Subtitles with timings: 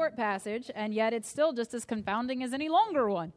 [0.00, 3.34] Short passage, and yet it's still just as confounding as any longer one.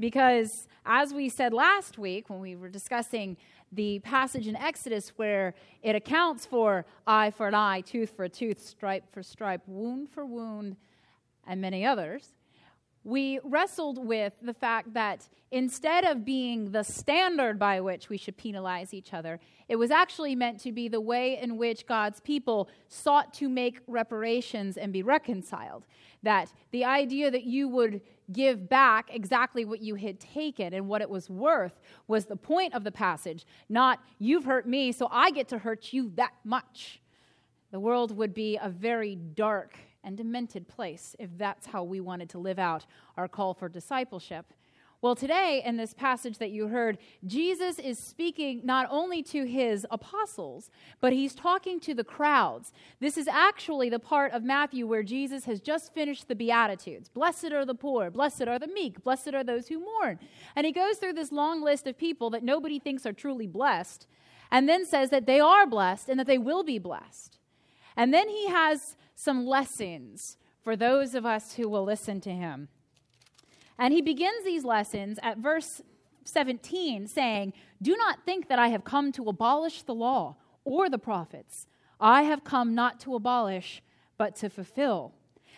[0.00, 3.36] Because, as we said last week when we were discussing
[3.70, 8.28] the passage in Exodus where it accounts for eye for an eye, tooth for a
[8.28, 10.74] tooth, stripe for stripe, wound for wound,
[11.46, 12.34] and many others,
[13.04, 18.36] we wrestled with the fact that instead of being the standard by which we should
[18.36, 22.68] penalize each other, it was actually meant to be the way in which God's people
[22.88, 25.84] sought to make reparations and be reconciled.
[26.22, 28.02] That the idea that you would
[28.32, 32.72] give back exactly what you had taken and what it was worth was the point
[32.72, 37.00] of the passage, not you've hurt me, so I get to hurt you that much.
[37.72, 42.28] The world would be a very dark and demented place if that's how we wanted
[42.30, 42.86] to live out
[43.16, 44.46] our call for discipleship.
[45.02, 49.84] Well, today, in this passage that you heard, Jesus is speaking not only to his
[49.90, 52.72] apostles, but he's talking to the crowds.
[53.00, 57.08] This is actually the part of Matthew where Jesus has just finished the Beatitudes.
[57.08, 60.20] Blessed are the poor, blessed are the meek, blessed are those who mourn.
[60.54, 64.06] And he goes through this long list of people that nobody thinks are truly blessed,
[64.52, 67.38] and then says that they are blessed and that they will be blessed.
[67.96, 72.68] And then he has some lessons for those of us who will listen to him.
[73.78, 75.80] And he begins these lessons at verse
[76.24, 80.98] 17 saying, Do not think that I have come to abolish the law or the
[80.98, 81.66] prophets.
[82.00, 83.82] I have come not to abolish,
[84.18, 85.14] but to fulfill.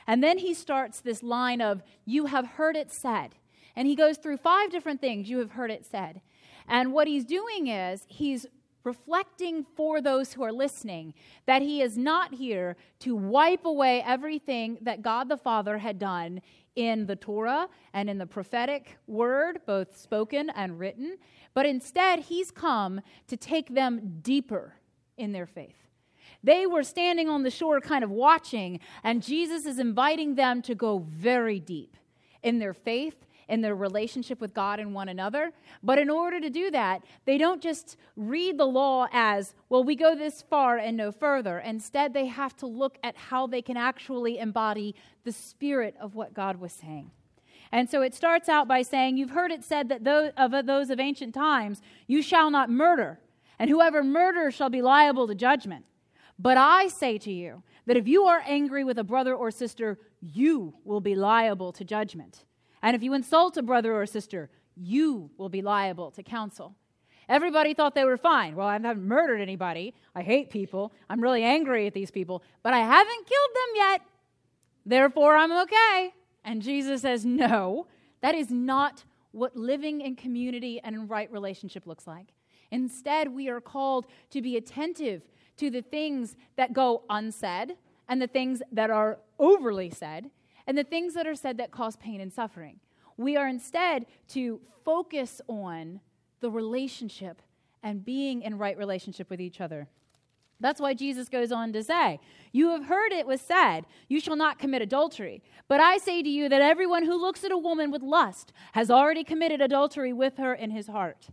[0.06, 3.34] And then he starts this line of, You have heard it said.
[3.74, 6.20] And he goes through five different things you have heard it said.
[6.68, 8.46] And what he's doing is he's
[8.84, 11.14] reflecting for those who are listening
[11.46, 16.40] that he is not here to wipe away everything that God the Father had done
[16.76, 21.16] in the Torah and in the prophetic word, both spoken and written,
[21.54, 24.74] but instead he's come to take them deeper
[25.16, 25.76] in their faith.
[26.42, 30.74] They were standing on the shore, kind of watching, and Jesus is inviting them to
[30.74, 31.96] go very deep
[32.42, 35.52] in their faith in their relationship with God and one another.
[35.82, 39.96] But in order to do that, they don't just read the law as, well, we
[39.96, 41.58] go this far and no further.
[41.58, 44.94] Instead, they have to look at how they can actually embody
[45.24, 47.10] the spirit of what God was saying.
[47.72, 50.90] And so it starts out by saying, You've heard it said that those of those
[50.90, 53.18] of ancient times, you shall not murder,
[53.58, 55.84] and whoever murders shall be liable to judgment.
[56.38, 59.98] But I say to you that if you are angry with a brother or sister,
[60.20, 62.44] you will be liable to judgment.
[62.84, 66.76] And if you insult a brother or a sister, you will be liable to counsel.
[67.30, 68.54] Everybody thought they were fine.
[68.54, 69.94] Well, I haven't murdered anybody.
[70.14, 70.92] I hate people.
[71.08, 74.02] I'm really angry at these people, but I haven't killed them yet.
[74.84, 76.12] Therefore, I'm okay.
[76.44, 77.86] And Jesus says, No,
[78.20, 82.34] that is not what living in community and in right relationship looks like.
[82.70, 85.22] Instead, we are called to be attentive
[85.56, 87.76] to the things that go unsaid
[88.10, 90.30] and the things that are overly said
[90.66, 92.80] and the things that are said that cause pain and suffering.
[93.16, 96.00] We are instead to focus on
[96.40, 97.42] the relationship
[97.82, 99.88] and being in right relationship with each other.
[100.60, 102.20] That's why Jesus goes on to say,
[102.52, 105.42] You have heard it was said, You shall not commit adultery.
[105.68, 108.90] But I say to you that everyone who looks at a woman with lust has
[108.90, 111.28] already committed adultery with her in his heart.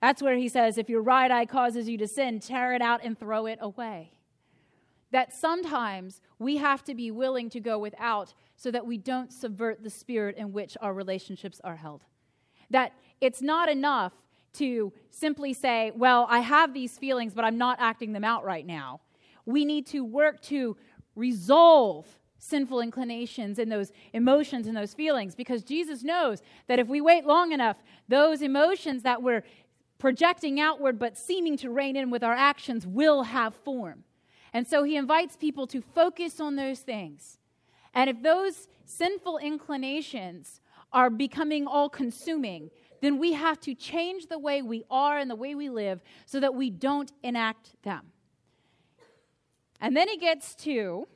[0.00, 3.00] That's where he says, If your right eye causes you to sin, tear it out
[3.04, 4.12] and throw it away
[5.14, 9.80] that sometimes we have to be willing to go without so that we don't subvert
[9.80, 12.02] the spirit in which our relationships are held.
[12.68, 14.12] That it's not enough
[14.54, 18.66] to simply say, Well, I have these feelings, but I'm not acting them out right
[18.66, 19.02] now.
[19.46, 20.76] We need to work to
[21.14, 22.08] resolve
[22.38, 27.24] sinful inclinations and those emotions and those feelings because Jesus knows that if we wait
[27.24, 27.76] long enough,
[28.08, 29.44] those emotions that we're
[30.00, 34.02] projecting outward but seeming to rein in with our actions will have form.
[34.54, 37.38] And so he invites people to focus on those things.
[37.92, 40.60] And if those sinful inclinations
[40.92, 42.70] are becoming all consuming,
[43.02, 46.38] then we have to change the way we are and the way we live so
[46.38, 48.12] that we don't enact them.
[49.80, 51.08] And then he gets to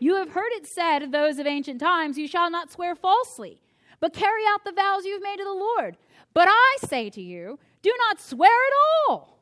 [0.00, 3.60] You have heard it said of those of ancient times, You shall not swear falsely,
[4.00, 5.98] but carry out the vows you've made to the Lord.
[6.32, 9.41] But I say to you, do not swear at all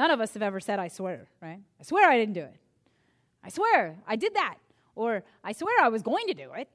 [0.00, 1.60] None of us have ever said, I swear, right?
[1.78, 2.56] I swear I didn't do it.
[3.44, 4.54] I swear I did that.
[4.94, 6.70] Or I swear I was going to do it.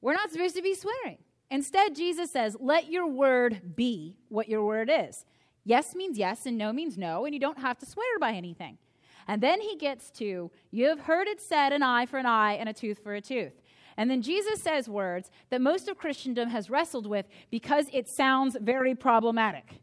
[0.00, 1.18] We're not supposed to be swearing.
[1.50, 5.24] Instead, Jesus says, let your word be what your word is.
[5.64, 8.78] Yes means yes, and no means no, and you don't have to swear by anything.
[9.26, 12.52] And then he gets to, you have heard it said, an eye for an eye
[12.52, 13.60] and a tooth for a tooth.
[13.96, 18.56] And then Jesus says words that most of Christendom has wrestled with because it sounds
[18.60, 19.81] very problematic.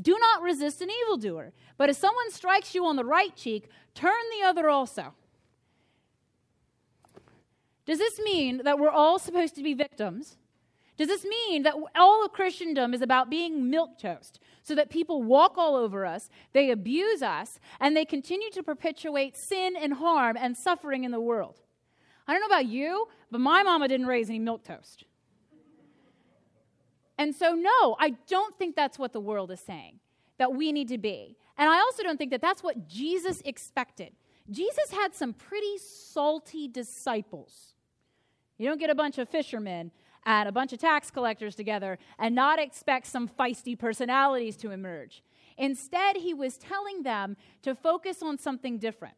[0.00, 4.12] Do not resist an evildoer, but if someone strikes you on the right cheek, turn
[4.38, 5.14] the other also.
[7.86, 10.36] Does this mean that we're all supposed to be victims?
[10.96, 15.22] Does this mean that all of Christendom is about being milk toast so that people
[15.22, 20.36] walk all over us, they abuse us, and they continue to perpetuate sin and harm
[20.38, 21.62] and suffering in the world?
[22.28, 25.04] I don't know about you, but my mama didn't raise any milk toast.
[27.20, 30.00] And so, no, I don't think that's what the world is saying
[30.38, 31.36] that we need to be.
[31.58, 34.14] And I also don't think that that's what Jesus expected.
[34.50, 37.74] Jesus had some pretty salty disciples.
[38.56, 39.90] You don't get a bunch of fishermen
[40.24, 45.22] and a bunch of tax collectors together and not expect some feisty personalities to emerge.
[45.58, 49.16] Instead, he was telling them to focus on something different.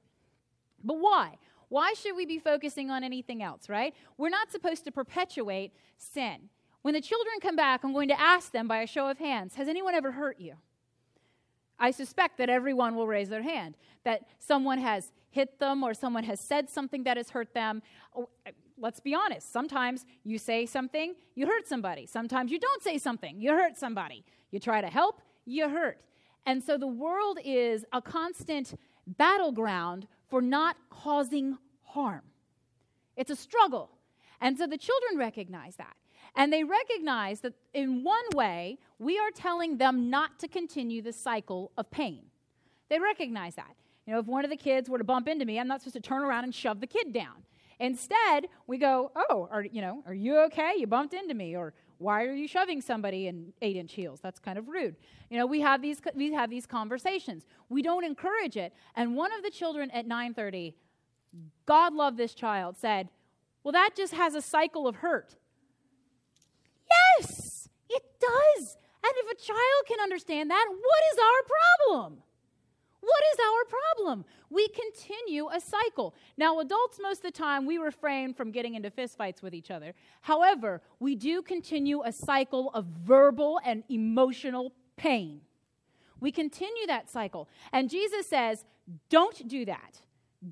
[0.83, 1.39] But why?
[1.69, 3.95] Why should we be focusing on anything else, right?
[4.19, 6.49] We're not supposed to perpetuate sin.
[6.83, 9.55] When the children come back, I'm going to ask them by a show of hands
[9.55, 10.55] Has anyone ever hurt you?
[11.79, 16.23] I suspect that everyone will raise their hand, that someone has hit them or someone
[16.25, 17.83] has said something that has hurt them.
[18.15, 18.29] Oh,
[18.79, 19.53] let's be honest.
[19.53, 22.07] Sometimes you say something, you hurt somebody.
[22.07, 24.25] Sometimes you don't say something, you hurt somebody.
[24.53, 25.99] You try to help, you hurt.
[26.47, 32.23] And so the world is a constant battleground for not causing harm.
[33.17, 33.91] It's a struggle.
[34.41, 35.97] And so the children recognize that.
[36.35, 41.13] And they recognize that in one way, we are telling them not to continue the
[41.13, 42.25] cycle of pain.
[42.89, 43.77] They recognize that.
[44.07, 45.95] You know, if one of the kids were to bump into me, I'm not supposed
[45.95, 47.45] to turn around and shove the kid down.
[47.79, 50.75] Instead, we go, "Oh, are you know, are you okay?
[50.77, 54.21] You bumped into me," or "Why are you shoving somebody in eight-inch heels?
[54.21, 54.97] That's kind of rude."
[55.31, 57.47] You know, we have these we have these conversations.
[57.69, 58.73] We don't encourage it.
[58.95, 60.75] And one of the children at 9:30,
[61.67, 63.09] God love this child, said,
[63.63, 65.37] "Well, that just has a cycle of hurt."
[66.93, 68.77] Yes, it does.
[69.05, 71.43] And if a child can understand that, what is our
[71.89, 72.23] problem?
[73.01, 74.25] What is our problem?
[74.49, 76.15] We continue a cycle.
[76.37, 79.93] Now, adults, most of the time, we refrain from getting into fistfights with each other.
[80.21, 85.41] However, we do continue a cycle of verbal and emotional pain.
[86.21, 87.49] We continue that cycle.
[87.73, 88.65] And Jesus says,
[89.09, 90.01] don't do that.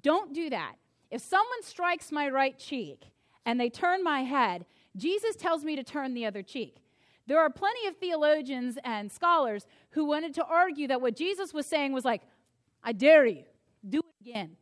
[0.02, 0.74] Don't do that.
[1.10, 3.04] If someone strikes my right cheek
[3.46, 4.66] and they turn my head,
[4.96, 6.82] Jesus tells me to turn the other cheek.
[7.26, 11.66] There are plenty of theologians and scholars who wanted to argue that what Jesus was
[11.66, 12.22] saying was like,
[12.82, 13.44] I dare you,
[13.88, 14.56] do it again.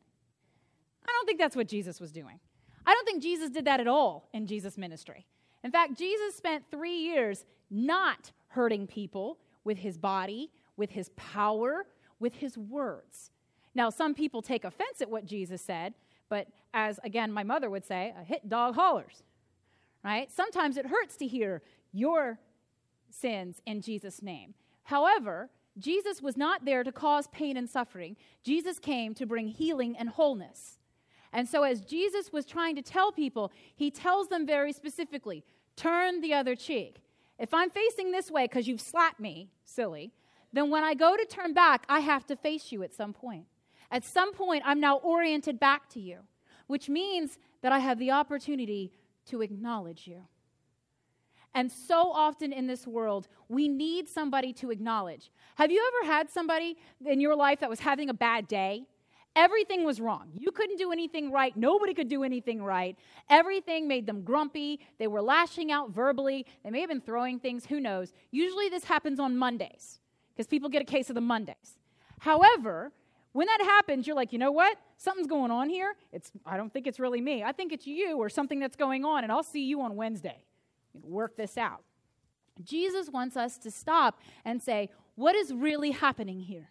[1.07, 2.41] I don't think that's what Jesus was doing.
[2.85, 5.27] I don't think Jesus did that at all in Jesus' ministry.
[5.65, 11.87] In fact, Jesus spent three years not hurting people with his body, with his power,
[12.21, 13.31] with his words.
[13.75, 15.95] Now, some people take offense at what Jesus said,
[16.29, 19.23] but as again my mother would say, a hit dog hollers.
[20.05, 20.31] Right?
[20.31, 21.63] Sometimes it hurts to hear
[21.93, 22.39] your
[23.11, 24.55] sins in Jesus' name.
[24.85, 28.17] However, Jesus was not there to cause pain and suffering.
[28.43, 30.79] Jesus came to bring healing and wholeness.
[31.33, 35.45] And so, as Jesus was trying to tell people, he tells them very specifically
[35.77, 37.03] turn the other cheek.
[37.39, 40.13] If I'm facing this way because you've slapped me, silly,
[40.53, 43.45] then when I go to turn back, I have to face you at some point.
[43.91, 46.21] At some point, I'm now oriented back to you,
[46.67, 48.93] which means that I have the opportunity
[49.29, 50.23] to acknowledge you.
[51.55, 55.31] And so often in this world, we need somebody to acknowledge.
[55.57, 58.87] Have you ever had somebody in your life that was having a bad day?
[59.35, 60.31] Everything was wrong.
[60.35, 61.57] You couldn't do anything right.
[61.57, 62.97] Nobody could do anything right.
[63.31, 64.81] Everything made them grumpy.
[64.99, 66.45] They were lashing out verbally.
[66.65, 67.65] They may have been throwing things.
[67.67, 68.13] Who knows?
[68.31, 70.01] Usually this happens on Mondays
[70.35, 71.79] because people get a case of the Mondays.
[72.19, 72.93] However,
[73.33, 74.77] when that happens, you're like, you know what?
[74.99, 75.95] Something's going on here.
[76.13, 77.43] It's, I don't think it's really me.
[77.43, 80.45] I think it's you or something that's going on, and I'll see you on Wednesday
[81.05, 81.83] work this out.
[82.63, 86.71] Jesus wants us to stop and say, what is really happening here?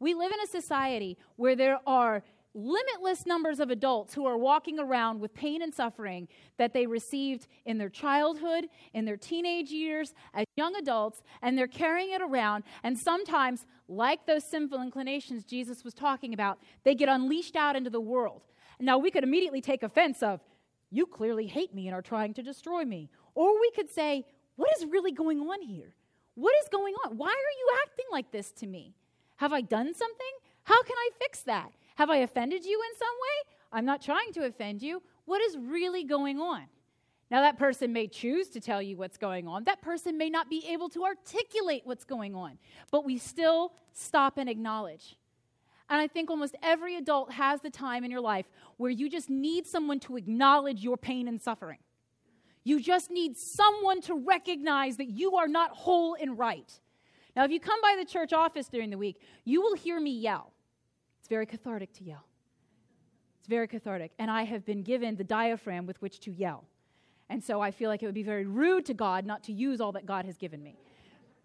[0.00, 4.78] We live in a society where there are limitless numbers of adults who are walking
[4.78, 10.14] around with pain and suffering that they received in their childhood, in their teenage years,
[10.32, 12.62] as young adults, and they're carrying it around.
[12.84, 17.90] And sometimes, like those sinful inclinations Jesus was talking about, they get unleashed out into
[17.90, 18.42] the world.
[18.80, 20.40] Now, we could immediately take offense of,
[20.90, 23.10] you clearly hate me and are trying to destroy me.
[23.34, 24.24] Or we could say,
[24.56, 25.94] What is really going on here?
[26.36, 27.16] What is going on?
[27.16, 28.94] Why are you acting like this to me?
[29.36, 30.34] Have I done something?
[30.64, 31.72] How can I fix that?
[31.94, 33.54] Have I offended you in some way?
[33.72, 35.02] I'm not trying to offend you.
[35.24, 36.64] What is really going on?
[37.30, 39.64] Now, that person may choose to tell you what's going on.
[39.64, 42.58] That person may not be able to articulate what's going on,
[42.90, 45.16] but we still stop and acknowledge.
[45.88, 48.46] And I think almost every adult has the time in your life
[48.76, 51.78] where you just need someone to acknowledge your pain and suffering.
[52.62, 56.72] You just need someone to recognize that you are not whole and right.
[57.36, 60.12] Now, if you come by the church office during the week, you will hear me
[60.12, 60.53] yell.
[61.24, 62.26] It's very cathartic to yell.
[63.38, 64.12] It's very cathartic.
[64.18, 66.64] And I have been given the diaphragm with which to yell.
[67.30, 69.80] And so I feel like it would be very rude to God not to use
[69.80, 70.76] all that God has given me.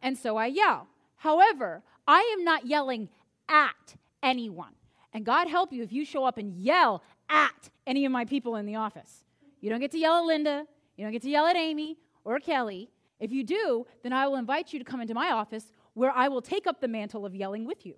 [0.02, 0.88] And so I yell.
[1.16, 3.08] However, I am not yelling
[3.48, 4.74] at anyone.
[5.14, 8.58] And God help you if you show up and yell at any of my people
[8.58, 9.24] in the office.
[9.62, 10.66] You don't get to yell at Linda.
[10.98, 12.90] You don't get to yell at Amy or Kelly.
[13.22, 16.28] If you do, then I will invite you to come into my office where I
[16.28, 17.96] will take up the mantle of yelling with you,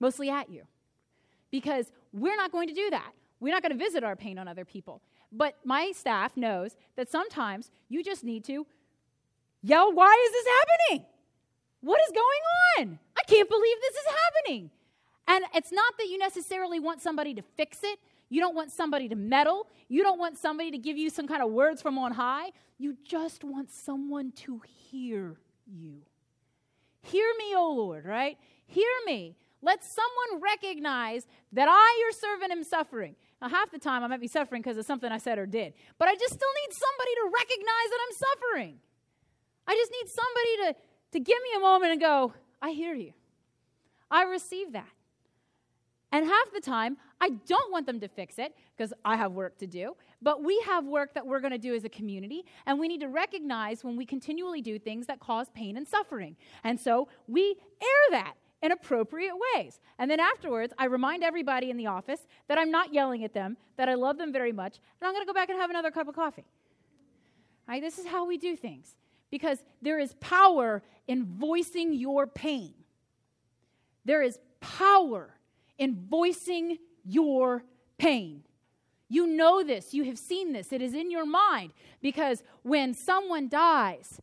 [0.00, 0.64] mostly at you.
[1.50, 3.12] Because we're not going to do that.
[3.40, 5.00] We're not going to visit our pain on other people.
[5.32, 8.66] But my staff knows that sometimes you just need to
[9.62, 11.06] yell, Why is this happening?
[11.80, 12.98] What is going on?
[13.18, 14.70] I can't believe this is happening.
[15.28, 17.98] And it's not that you necessarily want somebody to fix it.
[18.28, 19.66] You don't want somebody to meddle.
[19.88, 22.50] You don't want somebody to give you some kind of words from on high.
[22.78, 26.02] You just want someone to hear you.
[27.02, 28.38] Hear me, O Lord, right?
[28.66, 29.36] Hear me.
[29.62, 33.14] Let someone recognize that I, your servant, am suffering.
[33.40, 35.74] Now, half the time I might be suffering because of something I said or did,
[35.98, 38.78] but I just still need somebody to recognize that I'm suffering.
[39.66, 40.80] I just need somebody to,
[41.12, 43.12] to give me a moment and go, I hear you.
[44.10, 44.88] I receive that.
[46.12, 49.58] And half the time, I don't want them to fix it because I have work
[49.58, 52.80] to do, but we have work that we're going to do as a community, and
[52.80, 56.36] we need to recognize when we continually do things that cause pain and suffering.
[56.64, 59.80] And so we air that in appropriate ways.
[59.98, 63.56] And then afterwards, I remind everybody in the office that I'm not yelling at them,
[63.76, 65.90] that I love them very much, and I'm going to go back and have another
[65.90, 66.44] cup of coffee.
[67.66, 67.80] Right?
[67.80, 68.96] This is how we do things
[69.30, 72.74] because there is power in voicing your pain.
[74.04, 75.34] There is power
[75.78, 77.64] in voicing your
[77.96, 78.42] pain.
[79.08, 83.48] You know this, you have seen this, it is in your mind because when someone
[83.48, 84.20] dies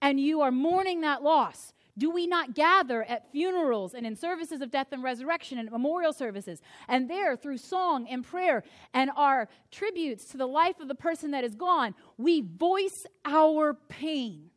[0.00, 4.60] and you are mourning that loss, do we not gather at funerals and in services
[4.60, 6.60] of death and resurrection and memorial services?
[6.88, 11.30] And there, through song and prayer and our tributes to the life of the person
[11.30, 14.50] that is gone, we voice our pain.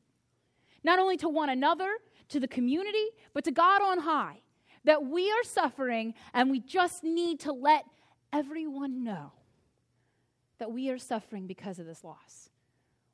[0.84, 1.92] Not only to one another,
[2.30, 4.42] to the community, but to God on high.
[4.84, 7.86] That we are suffering and we just need to let
[8.34, 9.34] everyone know
[10.58, 12.50] that we are suffering because of this loss.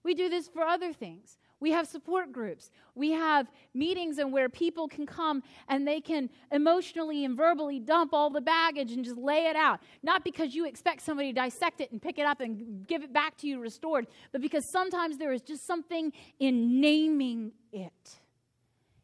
[0.03, 1.37] We do this for other things.
[1.61, 2.71] We have support groups.
[2.95, 8.13] We have meetings and where people can come and they can emotionally and verbally dump
[8.13, 9.79] all the baggage and just lay it out.
[10.01, 13.13] Not because you expect somebody to dissect it and pick it up and give it
[13.13, 18.19] back to you restored, but because sometimes there is just something in naming it.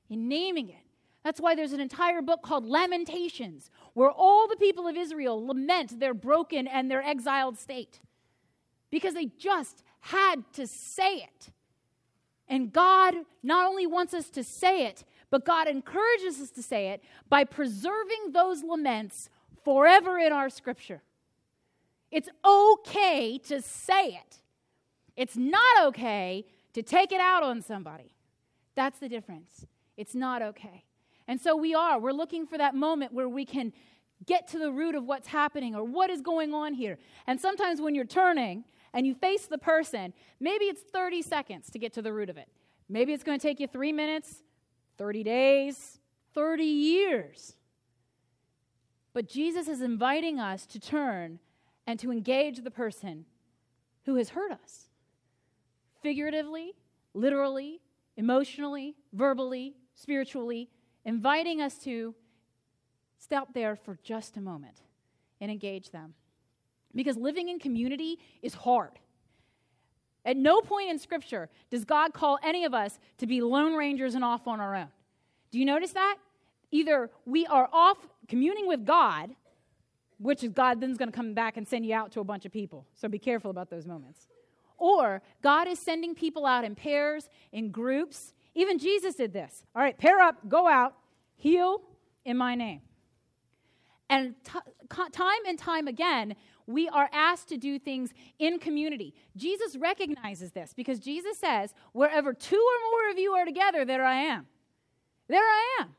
[0.09, 0.75] In naming it.
[1.23, 5.99] That's why there's an entire book called Lamentations, where all the people of Israel lament
[5.99, 7.99] their broken and their exiled state.
[8.89, 11.51] Because they just had to say it.
[12.47, 16.89] And God not only wants us to say it, but God encourages us to say
[16.89, 19.29] it by preserving those laments
[19.63, 21.01] forever in our scripture.
[22.11, 24.37] It's okay to say it,
[25.15, 28.13] it's not okay to take it out on somebody.
[28.75, 29.65] That's the difference.
[29.97, 30.83] It's not okay.
[31.27, 31.99] And so we are.
[31.99, 33.73] We're looking for that moment where we can
[34.25, 36.97] get to the root of what's happening or what is going on here.
[37.27, 41.79] And sometimes when you're turning, and you face the person, maybe it's 30 seconds to
[41.79, 42.47] get to the root of it.
[42.89, 44.43] Maybe it's going to take you three minutes,
[44.97, 45.99] 30 days,
[46.33, 47.55] 30 years.
[49.13, 51.39] But Jesus is inviting us to turn
[51.85, 53.25] and to engage the person
[54.05, 54.89] who has hurt us
[56.01, 56.73] figuratively,
[57.13, 57.81] literally,
[58.15, 60.69] emotionally, verbally, spiritually,
[61.05, 62.15] inviting us to
[63.17, 64.81] stop there for just a moment
[65.39, 66.13] and engage them.
[66.95, 68.91] Because living in community is hard.
[70.25, 74.15] At no point in Scripture does God call any of us to be lone rangers
[74.15, 74.89] and off on our own.
[75.51, 76.17] Do you notice that?
[76.71, 77.97] Either we are off
[78.27, 79.35] communing with God,
[80.19, 82.45] which is God then's going to come back and send you out to a bunch
[82.45, 82.85] of people.
[82.95, 84.27] So be careful about those moments.
[84.77, 88.33] Or God is sending people out in pairs, in groups.
[88.53, 89.63] Even Jesus did this.
[89.75, 90.95] All right, pair up, go out,
[91.35, 91.81] heal
[92.25, 92.81] in my name.
[94.09, 94.59] And t-
[95.11, 96.35] time and time again,
[96.65, 99.13] we are asked to do things in community.
[99.35, 104.05] Jesus recognizes this because Jesus says, Wherever two or more of you are together, there
[104.05, 104.47] I am.
[105.27, 105.95] There I am.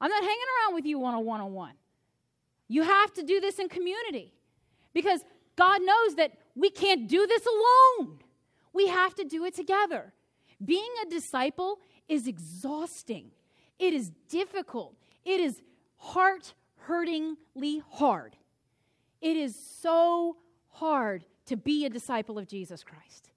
[0.00, 1.74] I'm not hanging around with you on one on one.
[2.68, 4.32] You have to do this in community
[4.92, 5.20] because
[5.56, 8.18] God knows that we can't do this alone.
[8.72, 10.12] We have to do it together.
[10.64, 13.30] Being a disciple is exhausting,
[13.78, 14.94] it is difficult,
[15.24, 15.62] it is
[15.96, 16.54] heart
[16.90, 18.34] hurtingly hard.
[19.20, 20.36] It is so
[20.70, 23.30] hard to be a disciple of Jesus Christ.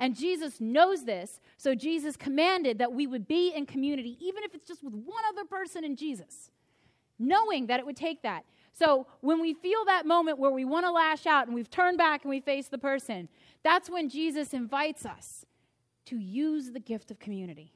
[0.00, 4.52] And Jesus knows this, so Jesus commanded that we would be in community, even if
[4.52, 6.50] it's just with one other person in Jesus,
[7.20, 8.44] knowing that it would take that.
[8.72, 11.98] So when we feel that moment where we want to lash out and we've turned
[11.98, 13.28] back and we face the person,
[13.62, 15.44] that's when Jesus invites us
[16.06, 17.72] to use the gift of community.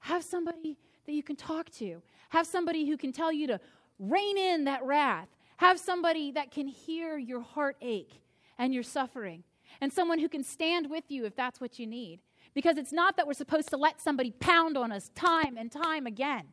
[0.00, 3.60] Have somebody that you can talk to, have somebody who can tell you to
[3.98, 8.20] rein in that wrath, have somebody that can hear your heartache
[8.58, 9.42] and your suffering,
[9.80, 12.20] and someone who can stand with you if that's what you need.
[12.54, 16.06] Because it's not that we're supposed to let somebody pound on us time and time
[16.06, 16.44] again.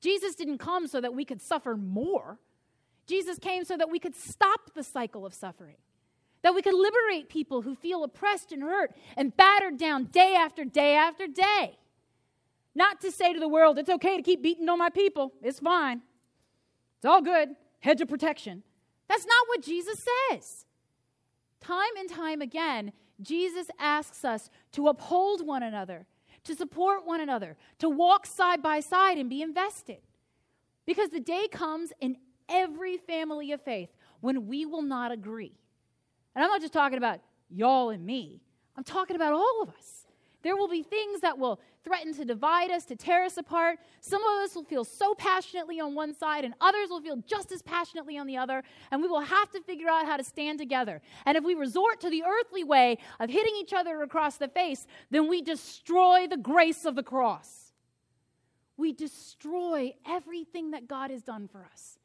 [0.00, 2.38] Jesus didn't come so that we could suffer more.
[3.06, 5.76] Jesus came so that we could stop the cycle of suffering,
[6.42, 10.64] that we could liberate people who feel oppressed and hurt and battered down day after
[10.64, 11.76] day after day.
[12.74, 15.58] Not to say to the world, it's okay to keep beating on my people, it's
[15.58, 16.02] fine,
[17.00, 18.62] it's all good, hedge of protection.
[19.08, 20.66] That's not what Jesus says.
[21.62, 22.92] Time and time again,
[23.22, 26.04] Jesus asks us to uphold one another,
[26.44, 30.02] to support one another, to walk side by side and be invested.
[30.84, 32.18] Because the day comes in
[32.50, 33.88] every family of faith
[34.20, 35.54] when we will not agree.
[36.34, 38.42] And I'm not just talking about y'all and me,
[38.76, 39.99] I'm talking about all of us.
[40.42, 43.78] There will be things that will threaten to divide us, to tear us apart.
[44.00, 47.52] Some of us will feel so passionately on one side, and others will feel just
[47.52, 48.62] as passionately on the other.
[48.90, 51.02] And we will have to figure out how to stand together.
[51.26, 54.86] And if we resort to the earthly way of hitting each other across the face,
[55.10, 57.72] then we destroy the grace of the cross.
[58.76, 61.98] We destroy everything that God has done for us.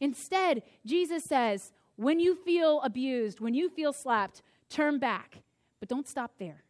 [0.00, 5.42] Instead, Jesus says, when you feel abused, when you feel slapped, turn back.
[5.80, 6.62] But don't stop there.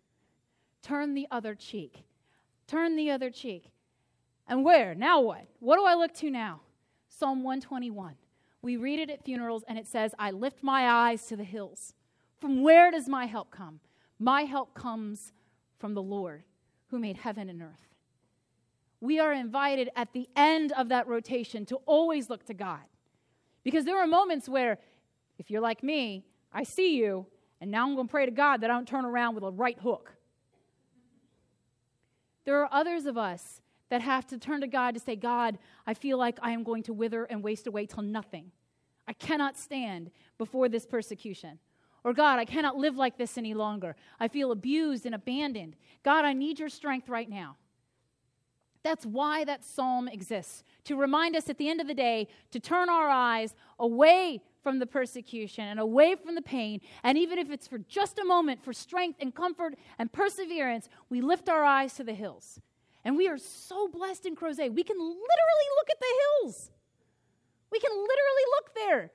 [0.83, 2.05] Turn the other cheek.
[2.67, 3.71] Turn the other cheek.
[4.47, 4.95] And where?
[4.95, 5.47] Now what?
[5.61, 6.61] What do I look to now?
[7.09, 8.15] Psalm 121.
[8.63, 11.95] We read it at funerals and it says, I lift my eyes to the hills.
[12.41, 13.81] From where does my help come?
[14.19, 15.33] My help comes
[15.79, 16.43] from the Lord
[16.89, 17.89] who made heaven and earth.
[19.01, 22.81] We are invited at the end of that rotation to always look to God.
[23.65, 24.79] Because there are moments where,
[25.39, 27.27] if you're like me, I see you,
[27.61, 29.51] and now I'm going to pray to God that I don't turn around with a
[29.51, 30.15] right hook.
[32.51, 33.61] There are others of us
[33.91, 36.83] that have to turn to God to say, God, I feel like I am going
[36.83, 38.51] to wither and waste away till nothing.
[39.07, 41.61] I cannot stand before this persecution.
[42.03, 43.95] Or, God, I cannot live like this any longer.
[44.19, 45.77] I feel abused and abandoned.
[46.03, 47.55] God, I need your strength right now.
[48.83, 52.59] That's why that psalm exists to remind us at the end of the day to
[52.59, 56.81] turn our eyes away from the persecution and away from the pain.
[57.03, 61.21] And even if it's for just a moment, for strength and comfort and perseverance, we
[61.21, 62.61] lift our eyes to the hills.
[63.05, 64.75] And we are so blessed in Crozet.
[64.75, 66.71] We can literally look at the hills.
[67.73, 69.11] We can literally look there.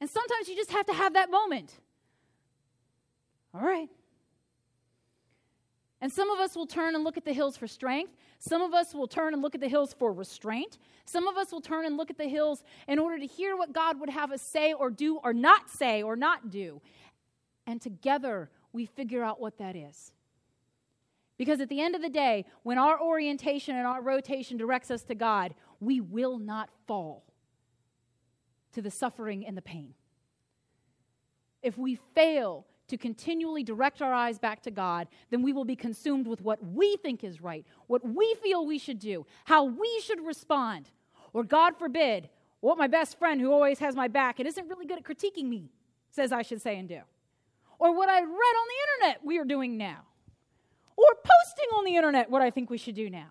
[0.00, 1.74] And sometimes you just have to have that moment.
[3.54, 3.88] All right.
[6.00, 8.12] And some of us will turn and look at the hills for strength.
[8.46, 10.76] Some of us will turn and look at the hills for restraint.
[11.06, 13.72] Some of us will turn and look at the hills in order to hear what
[13.72, 16.82] God would have us say or do or not say or not do.
[17.66, 20.12] And together we figure out what that is.
[21.38, 25.04] Because at the end of the day, when our orientation and our rotation directs us
[25.04, 27.24] to God, we will not fall
[28.74, 29.94] to the suffering and the pain.
[31.62, 35.74] If we fail to continually direct our eyes back to God, then we will be
[35.74, 40.00] consumed with what we think is right, what we feel we should do, how we
[40.04, 40.90] should respond.
[41.32, 42.28] Or, God forbid,
[42.60, 45.48] what my best friend who always has my back and isn't really good at critiquing
[45.48, 45.70] me
[46.12, 47.00] says I should say and do.
[47.80, 50.02] Or what I read on the internet we are doing now.
[50.96, 53.30] Or posting on the internet what I think we should do now.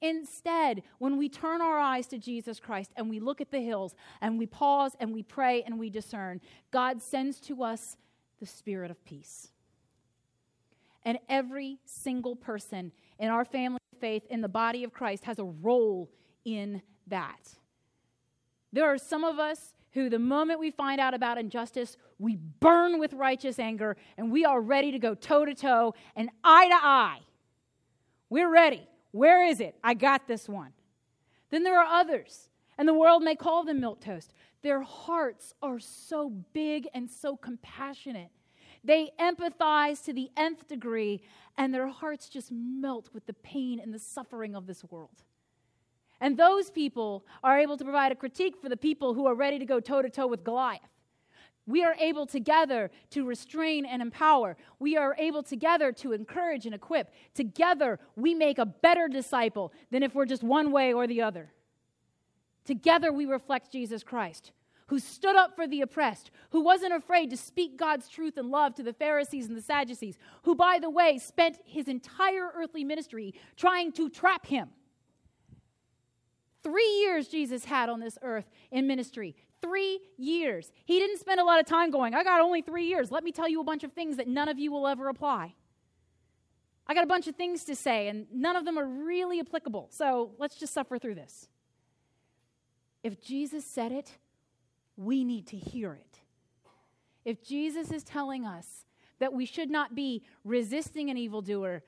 [0.00, 3.94] Instead, when we turn our eyes to Jesus Christ and we look at the hills
[4.22, 7.98] and we pause and we pray and we discern, God sends to us
[8.40, 9.48] the spirit of peace.
[11.04, 15.38] And every single person in our family of faith in the body of Christ has
[15.38, 16.10] a role
[16.44, 17.54] in that.
[18.72, 22.98] There are some of us who, the moment we find out about injustice, we burn
[22.98, 26.74] with righteous anger and we are ready to go toe to toe and eye to
[26.74, 27.20] eye.
[28.28, 28.86] We're ready.
[29.12, 29.76] Where is it?
[29.82, 30.72] I got this one.
[31.50, 35.78] Then there are others, and the world may call them milk toast, their hearts are
[35.78, 38.30] so big and so compassionate.
[38.84, 41.22] They empathize to the nth degree,
[41.56, 45.22] and their hearts just melt with the pain and the suffering of this world.
[46.20, 49.58] And those people are able to provide a critique for the people who are ready
[49.58, 50.80] to go toe to toe with Goliath.
[51.66, 54.56] We are able together to restrain and empower.
[54.78, 57.12] We are able together to encourage and equip.
[57.34, 61.52] Together, we make a better disciple than if we're just one way or the other.
[62.68, 64.52] Together, we reflect Jesus Christ,
[64.88, 68.74] who stood up for the oppressed, who wasn't afraid to speak God's truth and love
[68.74, 73.32] to the Pharisees and the Sadducees, who, by the way, spent his entire earthly ministry
[73.56, 74.68] trying to trap him.
[76.62, 79.34] Three years Jesus had on this earth in ministry.
[79.62, 80.70] Three years.
[80.84, 83.10] He didn't spend a lot of time going, I got only three years.
[83.10, 85.54] Let me tell you a bunch of things that none of you will ever apply.
[86.86, 89.88] I got a bunch of things to say, and none of them are really applicable.
[89.90, 91.48] So let's just suffer through this.
[93.02, 94.18] If Jesus said it,
[94.96, 96.20] we need to hear it.
[97.24, 98.86] If Jesus is telling us
[99.18, 101.82] that we should not be resisting an evildoer,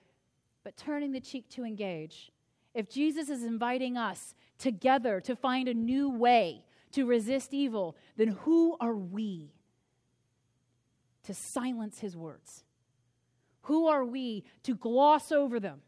[0.65, 2.31] but turning the cheek to engage,
[2.75, 8.29] if Jesus is inviting us together to find a new way to resist evil, then
[8.29, 9.53] who are we
[11.25, 12.65] to silence his words?
[13.63, 15.81] Who are we to gloss over them?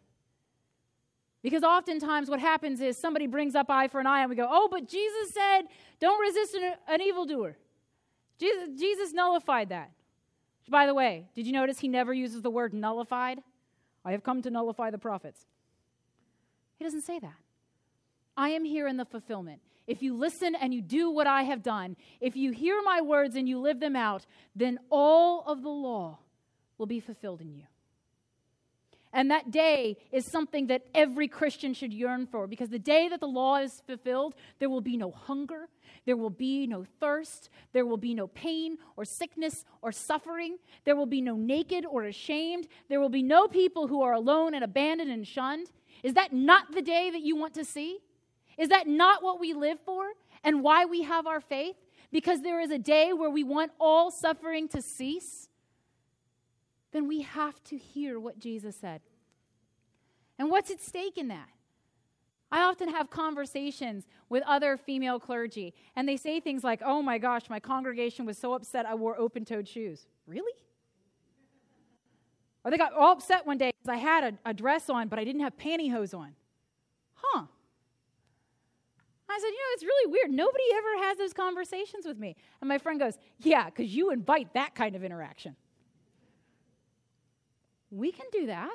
[1.42, 4.48] Because oftentimes what happens is somebody brings up eye for an eye and we go,
[4.48, 5.62] oh, but Jesus said,
[5.98, 7.56] don't resist an, an evildoer.
[8.38, 9.90] Jesus, Jesus nullified that.
[10.68, 13.42] By the way, did you notice he never uses the word nullified?
[14.04, 15.46] I have come to nullify the prophets.
[16.78, 17.34] He doesn't say that.
[18.36, 19.60] I am here in the fulfillment.
[19.86, 23.34] If you listen and you do what I have done, if you hear my words
[23.34, 26.18] and you live them out, then all of the law
[26.78, 27.64] will be fulfilled in you.
[29.12, 33.20] And that day is something that every Christian should yearn for because the day that
[33.20, 35.68] the law is fulfilled, there will be no hunger,
[36.06, 40.96] there will be no thirst, there will be no pain or sickness or suffering, there
[40.96, 44.64] will be no naked or ashamed, there will be no people who are alone and
[44.64, 45.68] abandoned and shunned.
[46.02, 47.98] Is that not the day that you want to see?
[48.56, 50.04] Is that not what we live for
[50.42, 51.76] and why we have our faith?
[52.10, 55.48] Because there is a day where we want all suffering to cease?
[56.92, 59.00] Then we have to hear what Jesus said.
[60.38, 61.48] And what's at stake in that?
[62.50, 67.16] I often have conversations with other female clergy, and they say things like, Oh my
[67.16, 70.06] gosh, my congregation was so upset I wore open toed shoes.
[70.26, 70.52] Really?
[72.64, 75.18] Or they got all upset one day because I had a, a dress on, but
[75.18, 76.34] I didn't have pantyhose on.
[77.14, 77.46] Huh.
[79.28, 80.30] I said, you know, it's really weird.
[80.30, 82.36] Nobody ever has those conversations with me.
[82.60, 85.56] And my friend goes, yeah, because you invite that kind of interaction.
[87.92, 88.72] We can do that.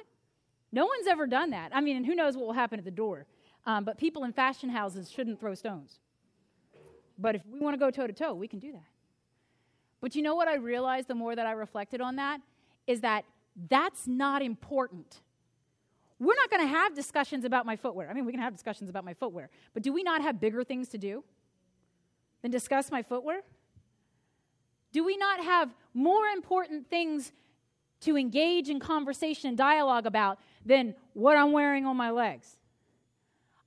[0.72, 1.76] No one's ever done that.
[1.76, 3.26] I mean, and who knows what will happen at the door.
[3.66, 6.00] Um, but people in fashion houses shouldn't throw stones.
[7.18, 8.86] But if we want to go toe to toe, we can do that.
[10.00, 12.42] But you know what I realized the more that I reflected on that?
[12.86, 13.26] Is that
[13.70, 15.22] that's not important.
[16.20, 18.10] We're not going to have discussions about my footwear.
[18.10, 20.64] I mean, we can have discussions about my footwear, but do we not have bigger
[20.64, 21.24] things to do
[22.42, 23.42] than discuss my footwear?
[24.94, 27.32] Do we not have more important things
[28.02, 32.58] to engage in conversation and dialogue about than what I'm wearing on my legs?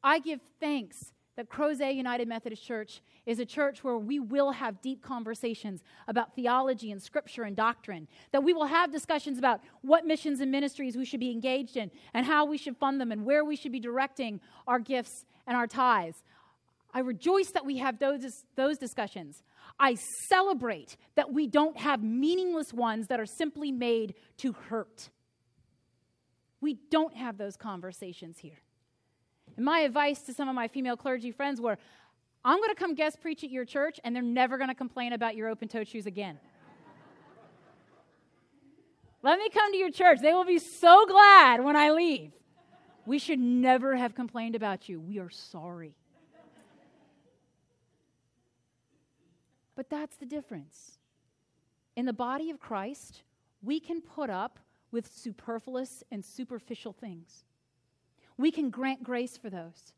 [0.02, 4.82] I give thanks that Crozet United Methodist Church is a church where we will have
[4.82, 10.06] deep conversations about theology and scripture and doctrine, that we will have discussions about what
[10.06, 13.24] missions and ministries we should be engaged in and how we should fund them and
[13.24, 16.22] where we should be directing our gifts and our tithes.
[16.92, 19.42] I rejoice that we have those, those discussions.
[19.80, 19.96] I
[20.28, 25.08] celebrate that we don't have meaningless ones that are simply made to hurt.
[26.60, 28.60] We don't have those conversations here.
[29.56, 31.78] And my advice to some of my female clergy friends were
[32.44, 35.12] I'm going to come guest preach at your church, and they're never going to complain
[35.12, 36.38] about your open toed shoes again.
[39.22, 40.20] Let me come to your church.
[40.22, 42.32] They will be so glad when I leave.
[43.04, 45.00] We should never have complained about you.
[45.00, 45.96] We are sorry.
[49.80, 50.98] But that's the difference.
[51.96, 53.22] In the body of Christ,
[53.62, 54.58] we can put up
[54.90, 57.44] with superfluous and superficial things.
[58.36, 59.94] We can grant grace for those.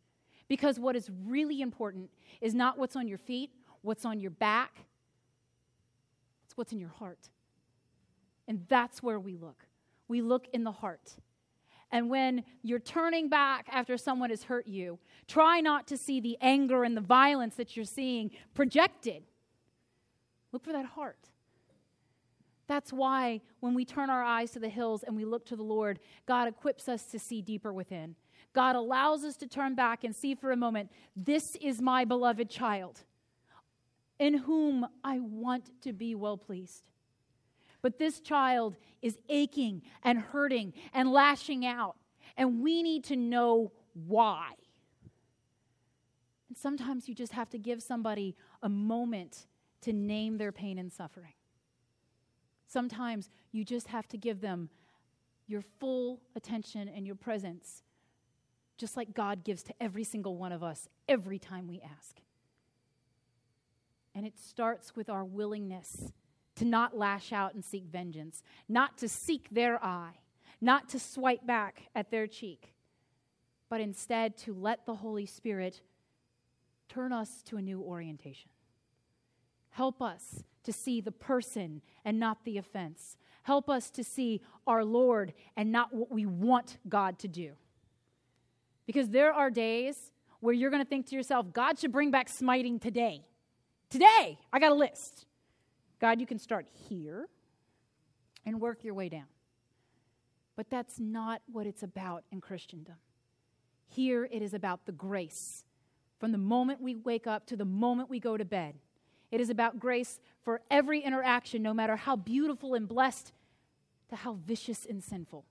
[0.46, 4.84] Because what is really important is not what's on your feet, what's on your back,
[6.44, 7.28] it's what's in your heart.
[8.46, 9.66] And that's where we look.
[10.06, 11.16] We look in the heart.
[11.90, 16.38] And when you're turning back after someone has hurt you, try not to see the
[16.40, 19.24] anger and the violence that you're seeing projected.
[20.52, 21.30] Look for that heart.
[22.66, 25.62] That's why when we turn our eyes to the hills and we look to the
[25.62, 28.14] Lord, God equips us to see deeper within.
[28.52, 32.50] God allows us to turn back and see for a moment this is my beloved
[32.50, 33.00] child
[34.18, 36.84] in whom I want to be well pleased.
[37.80, 41.96] But this child is aching and hurting and lashing out,
[42.36, 44.52] and we need to know why.
[46.48, 49.46] And sometimes you just have to give somebody a moment
[49.82, 51.34] to name their pain and suffering.
[52.66, 54.70] Sometimes you just have to give them
[55.46, 57.82] your full attention and your presence,
[58.78, 62.16] just like God gives to every single one of us every time we ask.
[64.14, 66.12] And it starts with our willingness
[66.56, 70.20] to not lash out and seek vengeance, not to seek their eye,
[70.60, 72.74] not to swipe back at their cheek,
[73.68, 75.80] but instead to let the Holy Spirit
[76.88, 78.50] turn us to a new orientation.
[79.72, 83.16] Help us to see the person and not the offense.
[83.42, 87.52] Help us to see our Lord and not what we want God to do.
[88.86, 92.28] Because there are days where you're going to think to yourself, God should bring back
[92.28, 93.24] smiting today.
[93.90, 95.26] Today, I got a list.
[96.00, 97.28] God, you can start here
[98.44, 99.26] and work your way down.
[100.56, 102.96] But that's not what it's about in Christendom.
[103.88, 105.64] Here it is about the grace
[106.18, 108.74] from the moment we wake up to the moment we go to bed.
[109.32, 113.32] It is about grace for every interaction, no matter how beautiful and blessed
[114.10, 115.46] to how vicious and sinful.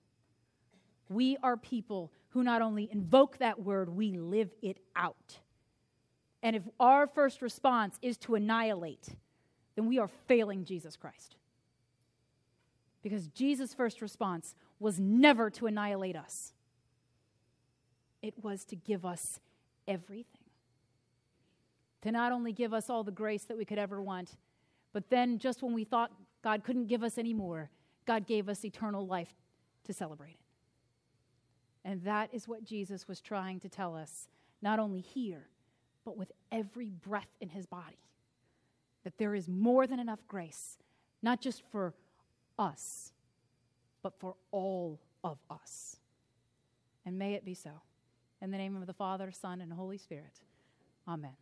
[1.08, 5.40] We are people who not only invoke that word, we live it out.
[6.44, 9.08] And if our first response is to annihilate,
[9.74, 11.36] then we are failing Jesus Christ.
[13.02, 16.52] Because Jesus' first response was never to annihilate us,
[18.22, 19.40] it was to give us
[19.88, 20.41] everything.
[22.02, 24.36] To not only give us all the grace that we could ever want,
[24.92, 26.12] but then just when we thought
[26.42, 27.70] God couldn't give us any more,
[28.06, 29.32] God gave us eternal life
[29.84, 30.36] to celebrate it.
[31.84, 34.28] And that is what Jesus was trying to tell us,
[34.60, 35.46] not only here,
[36.04, 37.98] but with every breath in his body.
[39.04, 40.78] That there is more than enough grace,
[41.22, 41.94] not just for
[42.58, 43.12] us,
[44.02, 45.96] but for all of us.
[47.04, 47.70] And may it be so.
[48.40, 50.40] In the name of the Father, Son, and Holy Spirit.
[51.06, 51.41] Amen.